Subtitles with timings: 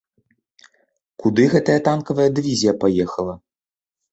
[1.23, 3.33] Куды гэтая танкавая дывізія паехала?